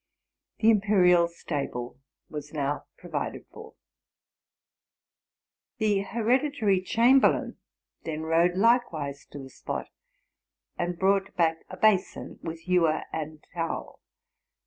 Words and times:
The 0.57 0.71
imperial 0.71 1.27
stable 1.27 1.99
was 2.27 2.53
now 2.53 2.87
provided 2.97 3.45
for. 3.51 3.75
The 5.77 5.99
hereditary 6.01 6.81
chamberlain 6.81 7.57
then 8.03 8.21
rode 8.23 8.55
likewise 8.55 9.27
to 9.27 9.37
the 9.37 9.51
spot, 9.51 9.89
and 10.75 10.97
brought 10.97 11.35
back 11.35 11.57
a 11.69 11.77
basin 11.77 12.39
with 12.41 12.67
ewer 12.67 13.03
and 13.13 13.45
towel. 13.53 13.99